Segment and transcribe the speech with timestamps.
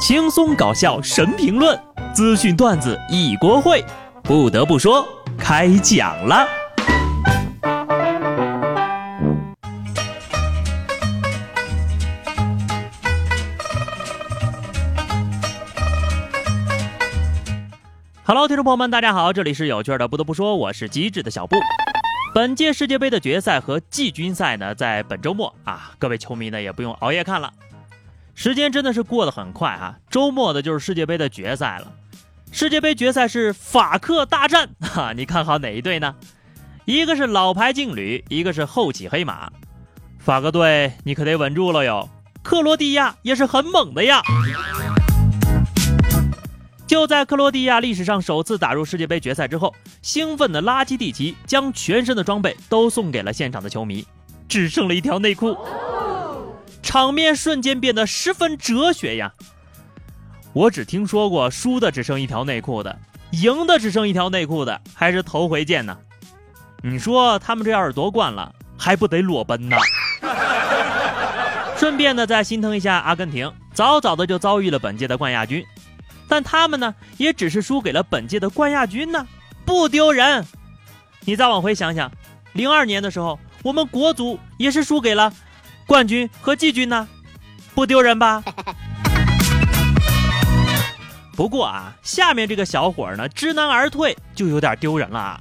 [0.00, 1.78] 轻松搞笑神评论，
[2.14, 3.84] 资讯段子一锅烩。
[4.22, 6.48] 不得不说，开讲了。
[18.24, 20.08] Hello，听众朋友们，大家好，这里是有趣的。
[20.08, 21.56] 不得不说，我是机智的小布。
[22.34, 27.52] 本届世界杯的决赛和季军赛呢，在本周末啊，各位球迷呢也不用熬夜看了。
[28.42, 31.92] 时间真的是过得很快啊，周末的就是世界杯的决赛了。
[32.50, 36.14] 世界杯决赛是法克大战 哈，你看好哪一队呢？
[36.86, 39.52] 一个是老牌劲旅，一个是后起黑马。
[40.18, 42.08] 法国队你可得稳住了哟，
[42.42, 44.22] 克罗地亚也是很猛的呀。
[46.86, 54.06] 就在克罗地亚历史上首次打入世界杯决赛之后，兴奋的拉基蒂奇将全身的装备都送给了现场的球迷，
[54.48, 55.54] 只剩了一条内裤，
[56.90, 59.32] 场面瞬间变得十分哲学呀！
[60.52, 62.98] 我只听说过输的只剩一条内裤的，
[63.30, 65.96] 赢的只剩一条内裤的，还是头回见呢。
[66.82, 69.76] 你说他们这要是夺冠了，还不得裸奔呢？
[71.76, 75.64] 顺便呢，再心疼一下阿根廷，早早的就遭遇了本届的冠亚军。
[76.26, 79.24] 但他们呢，也只是输给了本届的冠亚军呢，
[79.64, 80.44] 不丢人。
[81.20, 82.10] 你再往回想想，
[82.52, 85.32] 零二年的时候，我们国足也是输给了
[85.90, 87.08] 冠军和季军呢，
[87.74, 88.44] 不丢人吧？
[91.34, 95.40] 不过啊，下面这个小伙呢，知难而退就有点丢人了啊。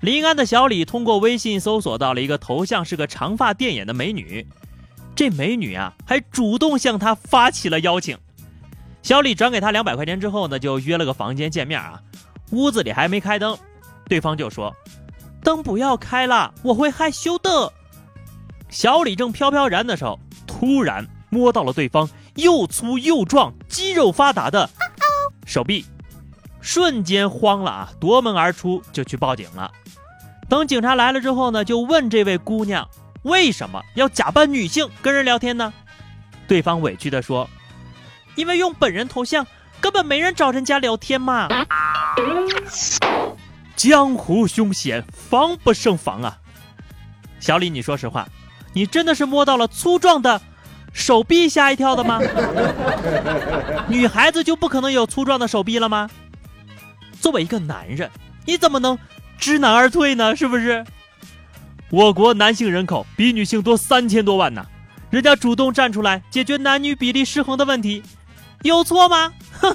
[0.00, 4.44] 临安的小李通过微信搜索到了一个头像是个长发电眼的美女，
[5.14, 8.18] 这美女啊，还主动向他发起了邀请。
[9.04, 12.00] 小李转给他两百块钱之后呢，就约了个房间见面啊。
[12.50, 13.56] 屋子里还没开灯，
[14.08, 14.74] 对方就说
[15.44, 17.72] ：“灯不要开了，我会害羞的。”
[18.74, 24.68] 小李正飘飘然的时候，突然摸到了对方又粗又壮、肌肉发达的
[25.46, 25.86] 手臂，
[26.60, 29.70] 瞬间慌了啊，夺门而出就去报警了。
[30.48, 32.88] 等警察来了之后呢，就问这位姑娘
[33.22, 35.72] 为什么要假扮女性跟人聊天呢？
[36.48, 37.48] 对方委屈的说。
[38.34, 39.46] 因为用本人头像，
[39.80, 41.46] 根本没人找人家聊天嘛。
[43.76, 46.38] 江湖凶险，防不胜防啊！
[47.38, 48.28] 小李，你说实话，
[48.74, 50.40] 你真的是摸到了粗壮的
[50.92, 52.20] 手臂吓一跳的吗？
[53.88, 56.10] 女孩子就不可能有粗壮的手臂了吗？
[57.20, 58.10] 作为一个男人，
[58.44, 58.98] 你怎么能
[59.38, 60.36] 知难而退呢？
[60.36, 60.84] 是不是？
[61.90, 64.66] 我国男性人口比女性多三千多万呢，
[65.10, 68.02] 人家主动站出来解决男女比例失衡的问题。
[68.62, 69.32] 有错吗？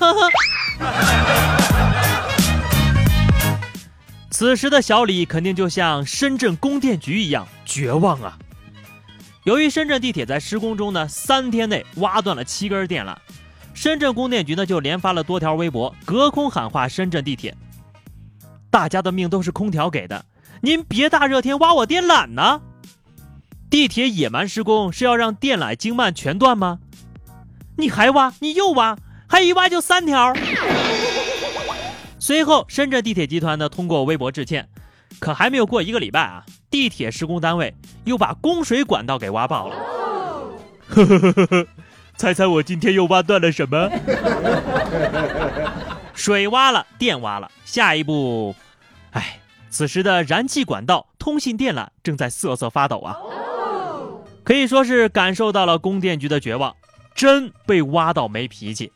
[4.31, 8.38] 此时的小李肯定就像深圳供电局一样绝望啊！
[9.44, 13.16] 由于深圳地铁在施工中呢，三天内挖断了七根电缆，
[13.73, 17.55] 深圳供电局呢就连发了多条微博，隔空喊话深圳地铁
[18.69, 20.25] ：“大家的命都是空调给的，
[20.61, 22.61] 您别大热天挖我电缆呢！
[23.69, 26.79] 地铁野蛮施工是要让电缆经脉全断吗？”
[27.77, 30.33] 你还挖，你又挖，还一挖就三条。
[32.19, 34.67] 随后，深圳地铁集团呢通过微博致歉，
[35.19, 37.73] 可还没有过一个礼拜啊，地铁施工单位
[38.05, 39.75] 又把供水管道给挖爆了。
[40.87, 41.67] 呵呵呵呵呵，
[42.15, 43.89] 猜猜我今天又挖断了什么？
[46.13, 48.55] 水挖了，电挖了，下一步，
[49.11, 49.39] 哎，
[49.69, 53.15] 此时的燃气管道、通信电缆正在瑟瑟发抖啊，
[54.43, 56.75] 可以说是感受到了供电局的绝望。
[57.15, 58.93] 真被挖到没脾气！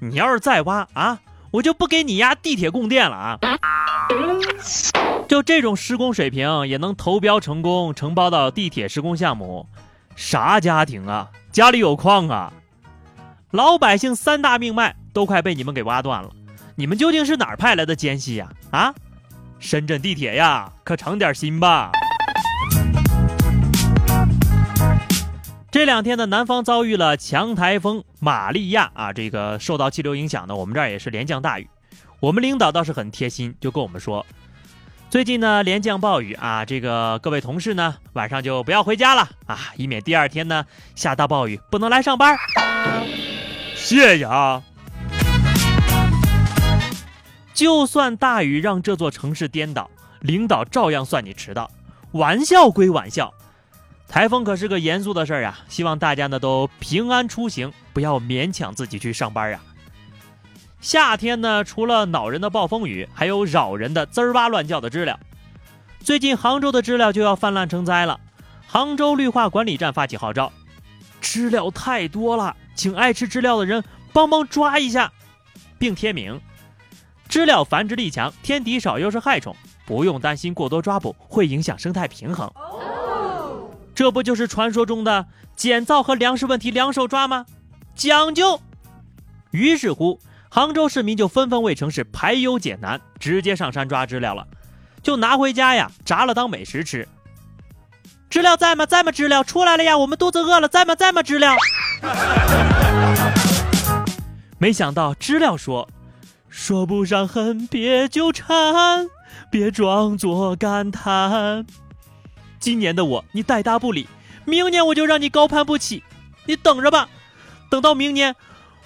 [0.00, 1.20] 你要是再挖啊，
[1.52, 3.38] 我就不给你压地铁供电了啊！
[5.28, 9.66] 就这种施工水平也能投标成功承包到地铁施工项目，
[10.16, 11.30] 啥家庭啊？
[11.52, 12.50] 家里有矿啊？
[13.50, 16.30] 老百姓三大命脉都快被你们给挖断了，
[16.76, 18.48] 你们究竟是哪儿派来的奸细呀？
[18.70, 18.94] 啊，
[19.58, 21.92] 深圳地铁呀，可长点心吧！
[25.70, 31.68] 这两天呢，南方遭遇了强台风玛利亚啊，这个受到气流影响呢，我们这儿也是连降大雨。
[32.18, 34.24] 我们领导倒是很贴心，就跟我们说，
[35.10, 42.36] 最近呢连降暴雨啊，这个各位同事呢晚上就不要回家了啊，以免第二天呢下大暴雨不能来上班。
[43.74, 44.62] 谢谢啊！
[47.54, 49.90] 就算大雨让这座城市颠倒，
[50.20, 51.70] 领导照样算你迟到。
[52.12, 53.32] 玩笑归玩笑。
[54.08, 55.58] 台风可是个严肃的事儿啊！
[55.68, 59.60] 希望大家呢都平安出行，不要勉强自己去上班啊。
[60.80, 65.18] 夏天呢，除了恼人的暴风雨，还有扰人的滋儿哇乱叫的知了。
[66.00, 68.18] 最近杭州的知了就要泛滥成灾了，
[68.66, 70.52] 杭州绿化管理站发起号召：
[71.20, 73.82] 知了太多了，请爱吃知了的人
[74.12, 75.12] 帮忙抓一下，
[75.78, 76.40] 并贴名：
[77.28, 79.54] 知了繁殖力强，天敌少，又是害虫，
[79.84, 82.50] 不用担心过多抓捕会影响生态平衡。
[83.94, 85.26] 这不就是传说中的
[85.56, 87.46] 减灶和粮食问题两手抓吗？
[87.96, 88.60] 讲究。
[89.50, 94.46] 于是乎，杭州市民就纷纷为城市排忧解难，直接上山抓知了了，
[95.02, 97.06] 就拿回家呀，炸了当美食吃。
[98.30, 98.84] 知了在吗？
[98.84, 99.10] 在吗？
[99.12, 99.96] 知了出来了呀！
[99.96, 100.94] 我们肚子饿了，在吗？
[100.94, 101.22] 在吗？
[101.22, 101.56] 知了。
[104.58, 105.88] 没想到知了说
[106.48, 109.06] ：“说不上恨，别纠缠，
[109.50, 111.64] 别装作感叹。
[112.58, 114.08] 今年的我你带大不理，
[114.44, 116.02] 明年我就让你高攀不起。
[116.44, 117.08] 你等着吧，
[117.70, 118.34] 等到明年，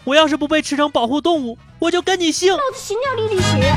[0.04, 3.74] 我要是不被吃成保护动物，我就跟你姓。”老子心里里血。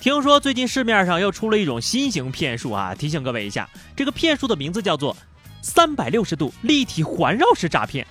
[0.00, 2.92] 听说最近市面上又出了一种新型骗术啊！
[2.92, 5.16] 提醒各位一下，这个骗术的名字叫做
[5.62, 8.04] “三百六十度立体环绕式诈骗”。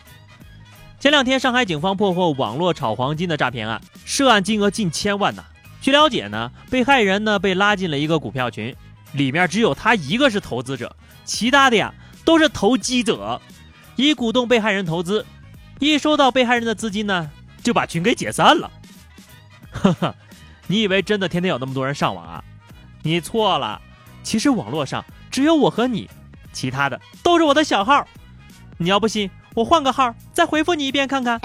[1.02, 5.44] 前两天，上海警方破获网络炒黄金的诈骗案，涉案金额近千万呢。
[5.82, 8.74] 据了解呢，被害人呢被拉进了一个股票群，
[9.12, 11.94] 里面只有他一个是投资者，其他的呀
[12.24, 13.42] 都是投机者，
[13.96, 15.26] 以鼓动被害人投资。
[15.80, 17.32] 一收到被害人的资金呢，
[17.64, 18.72] 就把群给解散了。
[19.72, 20.16] 哈哈。
[20.68, 22.44] 你以为真的天天有那么多人上网啊？
[23.04, 23.82] 你错了，
[24.24, 26.10] 其实网络上只有我和你，
[26.54, 28.08] 其他的都是我的小号。
[28.78, 31.42] 你要不信，我换个号再回复你一遍看看。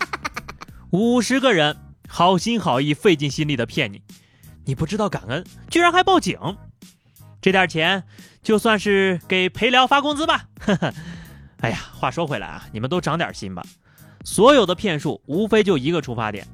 [0.90, 4.02] 五十个人好心好意、费尽心力的骗你，
[4.66, 6.38] 你不知道感恩，居然还报警。
[7.40, 8.04] 这点钱
[8.42, 10.44] 就算是给陪聊发工资吧。
[11.60, 13.62] 哎呀，话说回来啊，你们都长点心吧。
[14.24, 16.46] 所有的骗术无非就一个出发点。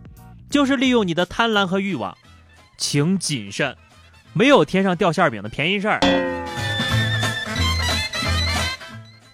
[0.49, 2.17] 就是利用你的贪婪和欲望，
[2.79, 3.77] 请谨慎，
[4.33, 6.01] 没有天上掉馅饼的便宜事儿。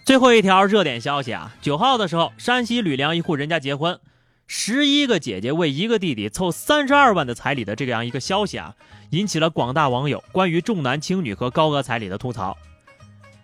[0.04, 4.00] 最后一条热点消息啊，九号的时候，山西吕梁一户人家结婚，
[4.46, 8.74] 十一个姐姐为一个弟弟凑三十二万的彩礼的这样一个消息啊，
[9.10, 12.56] 引起了广大网友关于重男轻女和高额彩礼的吐槽。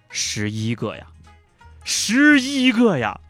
[0.08, 1.06] 十一个呀，
[1.84, 3.20] 十一个呀，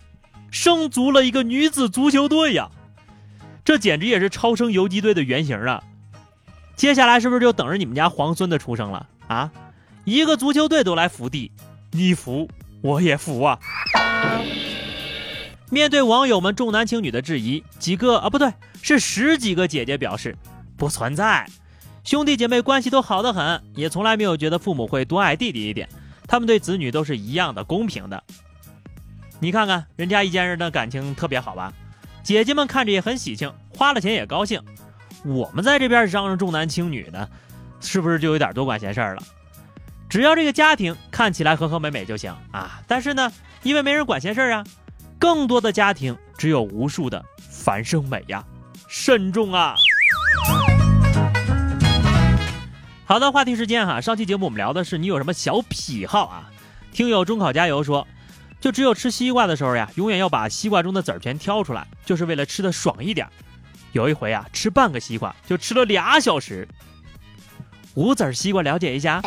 [0.50, 2.70] 生足了一个女子足球队呀！
[3.64, 5.82] 这简直也是超生游击队的原型啊！
[6.74, 9.52] 接下来是不是就等着你们家皇孙的出生了啊？
[10.04, 11.52] 一个足球队都来福地，
[11.92, 12.48] 你服
[12.80, 13.58] 我也服啊！
[15.70, 18.50] 面对网友们重男轻女的质疑，几个啊不对，
[18.80, 20.34] 是十几个姐姐表示
[20.78, 21.46] 不存在，
[22.04, 25.86] 兄弟姐妹关系都好得很，也从来没有觉得父母会多爱弟弟一点，
[26.28, 28.22] 他们对子女都是一样的公平的。
[29.40, 31.72] 你看看人家一家人的感情特别好吧？
[32.22, 34.62] 姐姐们看着也很喜庆，花了钱也高兴。
[35.24, 37.28] 我们在这边嚷嚷重男轻女的，
[37.80, 39.22] 是不是就有点多管闲事儿了？
[40.08, 42.80] 只要这个家庭看起来和和美美就行啊！
[42.86, 43.32] 但是呢，
[43.62, 44.64] 因为没人管闲事儿啊，
[45.18, 48.44] 更多的家庭只有无数的繁盛美呀，
[48.88, 49.74] 慎重啊！
[53.08, 56.50] 好的，话题时间哈，上期节目我们聊的是你有什么小癖好啊？
[56.92, 58.06] 听友中考加油说。
[58.60, 63.26] 就只有吃西瓜的时候呀，永远要把西瓜中的籽儿全挑出来，就是为了吃的爽一点。
[63.92, 66.68] 有一回啊，吃半个西瓜就吃了俩小时。
[67.94, 69.22] 无籽西瓜了解一下。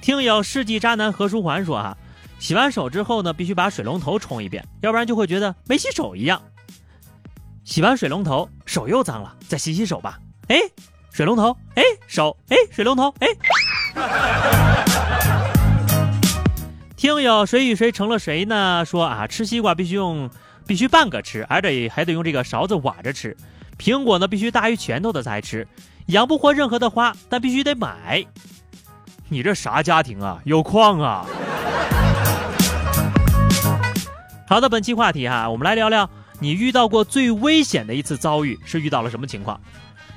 [0.00, 1.96] 听友世纪渣男何书桓说啊，
[2.38, 6.40] 洗完手之后呢，必须把水龙头冲一遍，要不然就会觉得没洗手一样。
[7.64, 10.20] 洗完水龙头，手又脏了，再洗洗手吧。
[10.48, 10.58] 哎，
[11.12, 13.28] 水龙头，哎，手，哎，水龙头，哎。
[16.96, 18.82] 听友谁与谁成了谁呢？
[18.86, 20.30] 说啊，吃西瓜必须用，
[20.66, 23.36] 必须半个吃，而得还得用这个勺子挖着吃。
[23.78, 25.68] 苹果呢，必须大于拳头的才吃。
[26.06, 28.24] 养不活任何的花，但必须得买。
[29.28, 30.40] 你这啥家庭啊？
[30.44, 31.26] 有矿啊！
[34.48, 39.60] 好的，本期话题哈，我们来聊聊你遇到过最危险的一次遭遇是遇到了什么情况？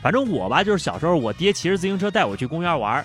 [0.06, 3.04] 反正我吧，就是小时候我爹骑着自行车带我去公园玩，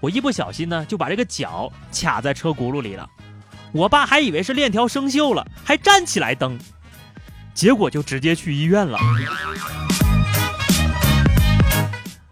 [0.00, 3.08] 我一不小心呢就把这个脚卡在车轱辘里了。
[3.70, 6.58] 我爸还以为是链条生锈了，还站起来蹬，
[7.54, 8.98] 结果就直接去医院了。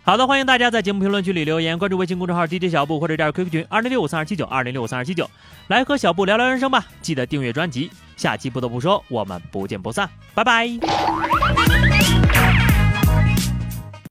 [0.02, 5.30] 好的，欢迎大家在节目评论区里留言，关注微信公众号 DJ 小布或者加入 QQ 群二零六五三二七九二零六五三二七九，
[5.68, 6.84] 来和小布聊聊人生吧。
[7.00, 10.68] 记得订阅专辑，下期不得不说，我们不见不散，拜拜。